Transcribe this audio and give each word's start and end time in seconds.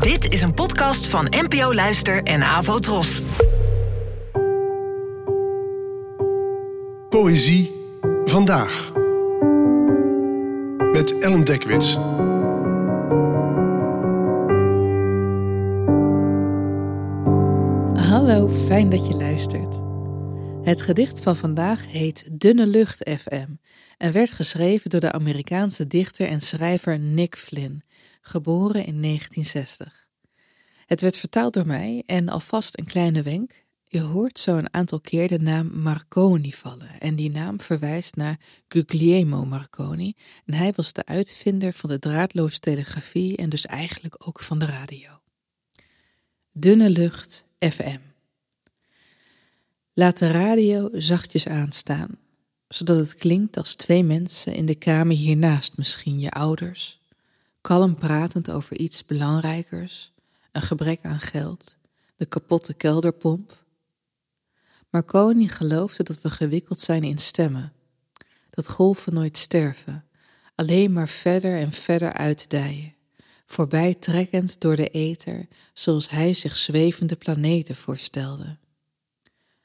Dit 0.00 0.32
is 0.32 0.42
een 0.42 0.54
podcast 0.54 1.06
van 1.06 1.26
NPO 1.30 1.74
Luister 1.74 2.22
en 2.22 2.42
Avo 2.42 2.78
Tros. 2.78 3.22
Poëzie 7.08 7.72
vandaag. 8.24 8.92
Met 10.92 11.18
Ellen 11.18 11.44
Dekwits. 11.44 11.94
Hallo, 18.08 18.48
fijn 18.48 18.88
dat 18.90 19.06
je 19.06 19.14
luistert. 19.16 19.91
Het 20.62 20.82
gedicht 20.82 21.20
van 21.20 21.36
vandaag 21.36 21.86
heet 21.86 22.40
Dunne 22.40 22.66
Lucht 22.66 23.10
FM 23.10 23.48
en 23.98 24.12
werd 24.12 24.30
geschreven 24.30 24.90
door 24.90 25.00
de 25.00 25.12
Amerikaanse 25.12 25.86
dichter 25.86 26.28
en 26.28 26.40
schrijver 26.40 26.98
Nick 26.98 27.36
Flynn, 27.36 27.82
geboren 28.20 28.84
in 28.84 29.02
1960. 29.02 30.08
Het 30.86 31.00
werd 31.00 31.16
vertaald 31.16 31.54
door 31.54 31.66
mij 31.66 32.02
en 32.06 32.28
alvast 32.28 32.78
een 32.78 32.84
kleine 32.84 33.22
wenk. 33.22 33.64
Je 33.86 34.00
hoort 34.00 34.38
zo 34.38 34.56
een 34.56 34.74
aantal 34.74 35.00
keer 35.00 35.28
de 35.28 35.38
naam 35.38 35.80
Marconi 35.80 36.52
vallen 36.52 37.00
en 37.00 37.16
die 37.16 37.30
naam 37.30 37.60
verwijst 37.60 38.16
naar 38.16 38.40
Guglielmo 38.68 39.44
Marconi 39.44 40.14
en 40.44 40.54
hij 40.54 40.72
was 40.76 40.92
de 40.92 41.04
uitvinder 41.04 41.72
van 41.72 41.90
de 41.90 41.98
draadloze 41.98 42.58
telegrafie 42.58 43.36
en 43.36 43.48
dus 43.48 43.66
eigenlijk 43.66 44.26
ook 44.26 44.40
van 44.40 44.58
de 44.58 44.66
radio. 44.66 45.20
Dunne 46.52 46.90
Lucht 46.90 47.44
FM 47.58 48.11
Laat 49.94 50.18
de 50.18 50.30
radio 50.30 50.88
zachtjes 50.92 51.48
aanstaan, 51.48 52.18
zodat 52.68 52.96
het 52.96 53.14
klinkt 53.14 53.56
als 53.56 53.74
twee 53.74 54.04
mensen 54.04 54.54
in 54.54 54.66
de 54.66 54.74
kamer 54.74 55.16
hiernaast, 55.16 55.76
misschien 55.76 56.20
je 56.20 56.30
ouders, 56.30 57.00
kalm 57.60 57.94
pratend 57.94 58.50
over 58.50 58.78
iets 58.78 59.06
belangrijkers, 59.06 60.12
een 60.52 60.62
gebrek 60.62 60.98
aan 61.02 61.20
geld, 61.20 61.76
de 62.16 62.26
kapotte 62.26 62.74
kelderpomp. 62.74 63.64
Marconi 64.90 65.48
geloofde 65.48 66.02
dat 66.02 66.20
we 66.20 66.30
gewikkeld 66.30 66.80
zijn 66.80 67.02
in 67.02 67.18
stemmen, 67.18 67.72
dat 68.50 68.68
golven 68.68 69.14
nooit 69.14 69.36
sterven, 69.38 70.04
alleen 70.54 70.92
maar 70.92 71.08
verder 71.08 71.58
en 71.58 71.72
verder 71.72 72.12
uitdijen, 72.12 72.94
voorbij 73.46 73.94
trekkend 73.94 74.60
door 74.60 74.76
de 74.76 74.88
ether, 74.88 75.46
zoals 75.72 76.10
hij 76.10 76.34
zich 76.34 76.56
zwevende 76.56 77.16
planeten 77.16 77.76
voorstelde 77.76 78.60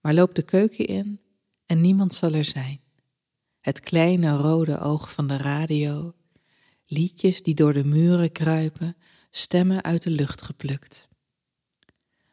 maar 0.00 0.14
loop 0.14 0.34
de 0.34 0.42
keuken 0.42 0.86
in 0.86 1.20
en 1.66 1.80
niemand 1.80 2.14
zal 2.14 2.32
er 2.32 2.44
zijn. 2.44 2.80
Het 3.60 3.80
kleine 3.80 4.36
rode 4.36 4.80
oog 4.80 5.12
van 5.12 5.26
de 5.26 5.36
radio, 5.36 6.14
liedjes 6.86 7.42
die 7.42 7.54
door 7.54 7.72
de 7.72 7.84
muren 7.84 8.32
kruipen, 8.32 8.96
stemmen 9.30 9.84
uit 9.84 10.02
de 10.02 10.10
lucht 10.10 10.42
geplukt. 10.42 11.08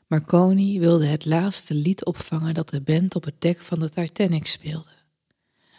Marconi 0.07 0.79
wilde 0.79 1.05
het 1.05 1.25
laatste 1.25 1.73
lied 1.73 2.05
opvangen 2.05 2.53
dat 2.53 2.69
de 2.69 2.81
band 2.81 3.15
op 3.15 3.23
het 3.23 3.41
dek 3.41 3.61
van 3.61 3.79
de 3.79 3.89
Titanic 3.89 4.47
speelde. 4.47 4.89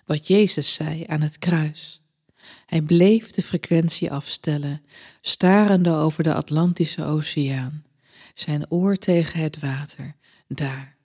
Wat 0.05 0.27
Jezus 0.27 0.75
zei 0.75 1.05
aan 1.07 1.21
het 1.21 1.39
kruis. 1.39 2.01
Hij 2.67 2.83
bleef 2.83 3.31
de 3.31 3.43
frequentie 3.43 4.13
afstellen, 4.13 4.83
starende 5.21 5.91
over 5.91 6.23
de 6.23 6.35
Atlantische 6.35 7.05
Oceaan, 7.05 7.85
zijn 8.35 8.71
oor 8.71 8.97
tegen 8.97 9.41
het 9.41 9.59
water, 9.59 10.17
daar, 10.49 10.96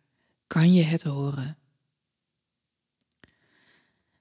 kan 0.51 0.73
je 0.73 0.83
het 0.83 1.03
horen? 1.03 1.57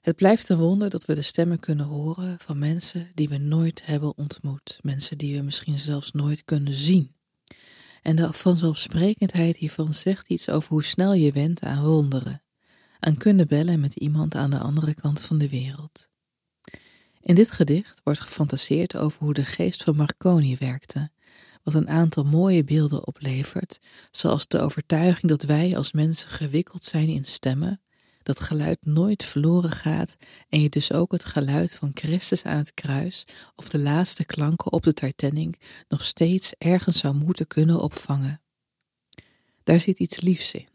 Het 0.00 0.16
blijft 0.16 0.48
een 0.48 0.56
wonder 0.56 0.90
dat 0.90 1.04
we 1.04 1.14
de 1.14 1.22
stemmen 1.22 1.60
kunnen 1.60 1.86
horen 1.86 2.38
van 2.38 2.58
mensen 2.58 3.10
die 3.14 3.28
we 3.28 3.38
nooit 3.38 3.86
hebben 3.86 4.16
ontmoet, 4.16 4.78
mensen 4.82 5.18
die 5.18 5.36
we 5.36 5.42
misschien 5.42 5.78
zelfs 5.78 6.12
nooit 6.12 6.44
kunnen 6.44 6.74
zien. 6.74 7.14
En 8.02 8.16
de 8.16 8.32
vanzelfsprekendheid 8.32 9.56
hiervan 9.56 9.94
zegt 9.94 10.28
iets 10.28 10.48
over 10.48 10.68
hoe 10.68 10.84
snel 10.84 11.14
je 11.14 11.32
went 11.32 11.62
aan 11.62 11.84
wonderen, 11.84 12.42
aan 13.00 13.16
kunnen 13.16 13.46
bellen 13.46 13.80
met 13.80 13.94
iemand 13.94 14.34
aan 14.34 14.50
de 14.50 14.58
andere 14.58 14.94
kant 14.94 15.20
van 15.20 15.38
de 15.38 15.48
wereld. 15.48 16.08
In 17.20 17.34
dit 17.34 17.50
gedicht 17.50 18.00
wordt 18.04 18.20
gefantaseerd 18.20 18.96
over 18.96 19.22
hoe 19.22 19.34
de 19.34 19.44
geest 19.44 19.82
van 19.82 19.96
Marconi 19.96 20.56
werkte 20.56 21.10
wat 21.62 21.74
een 21.74 21.88
aantal 21.88 22.24
mooie 22.24 22.64
beelden 22.64 23.06
oplevert, 23.06 23.78
zoals 24.10 24.48
de 24.48 24.60
overtuiging 24.60 25.28
dat 25.30 25.42
wij 25.42 25.76
als 25.76 25.92
mensen 25.92 26.28
gewikkeld 26.28 26.84
zijn 26.84 27.08
in 27.08 27.24
stemmen, 27.24 27.80
dat 28.22 28.40
geluid 28.40 28.78
nooit 28.84 29.24
verloren 29.24 29.70
gaat 29.70 30.16
en 30.48 30.60
je 30.60 30.68
dus 30.68 30.92
ook 30.92 31.12
het 31.12 31.24
geluid 31.24 31.74
van 31.74 31.90
Christus 31.94 32.44
aan 32.44 32.58
het 32.58 32.74
kruis 32.74 33.24
of 33.54 33.68
de 33.68 33.78
laatste 33.78 34.24
klanken 34.24 34.72
op 34.72 34.82
de 34.82 34.92
Titanic 34.92 35.84
nog 35.88 36.04
steeds 36.04 36.52
ergens 36.58 36.98
zou 36.98 37.14
moeten 37.14 37.46
kunnen 37.46 37.80
opvangen. 37.80 38.40
Daar 39.62 39.80
zit 39.80 39.98
iets 39.98 40.20
liefs 40.20 40.52
in. 40.52 40.68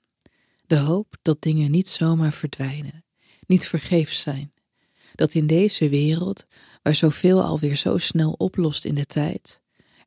De 0.65 0.77
hoop 0.77 1.17
dat 1.21 1.41
dingen 1.41 1.71
niet 1.71 1.89
zomaar 1.89 2.33
verdwijnen, 2.33 3.05
niet 3.47 3.67
vergeefs 3.67 4.21
zijn. 4.21 4.53
Dat 5.15 5.33
in 5.33 5.47
deze 5.47 5.89
wereld, 5.89 6.45
waar 6.81 6.95
zoveel 6.95 7.43
alweer 7.43 7.75
zo 7.75 7.97
snel 7.97 8.31
oplost 8.31 8.85
in 8.85 8.95
de 8.95 9.05
tijd, 9.05 9.61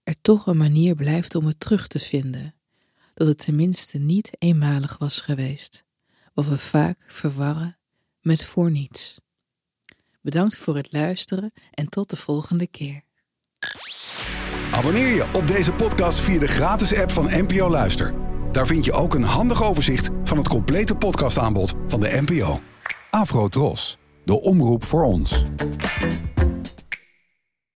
er 0.08 0.20
toch 0.22 0.46
een 0.46 0.56
manier 0.56 0.94
blijft 0.94 1.34
om 1.34 1.46
het 1.46 1.60
terug 1.60 1.86
te 1.86 1.98
vinden, 1.98 2.54
dat 3.14 3.26
het 3.26 3.44
tenminste 3.44 3.98
niet 3.98 4.30
eenmalig 4.38 4.98
was 4.98 5.20
geweest, 5.20 5.84
wat 6.34 6.46
we 6.46 6.58
vaak 6.58 6.96
verwarren 7.06 7.76
met 8.20 8.44
voor 8.44 8.70
niets. 8.70 9.20
Bedankt 10.20 10.56
voor 10.56 10.76
het 10.76 10.92
luisteren 10.92 11.52
en 11.70 11.88
tot 11.88 12.10
de 12.10 12.16
volgende 12.16 12.66
keer. 12.66 13.02
Abonneer 14.72 15.14
je 15.14 15.28
op 15.32 15.46
deze 15.46 15.72
podcast 15.72 16.20
via 16.20 16.38
de 16.38 16.48
gratis 16.48 16.94
app 16.94 17.10
van 17.10 17.24
NPO 17.24 17.68
Luister. 17.68 18.14
Daar 18.52 18.66
vind 18.66 18.84
je 18.84 18.92
ook 18.92 19.14
een 19.14 19.22
handig 19.22 19.62
overzicht 19.62 20.08
van 20.24 20.36
het 20.36 20.48
complete 20.48 20.94
podcastaanbod 20.94 21.74
van 21.86 22.00
de 22.00 22.22
NPO. 22.26 22.60
Afro 23.10 23.48
Tros, 23.48 23.98
de 24.24 24.40
omroep 24.40 24.84
voor 24.84 25.04
ons. 25.04 25.44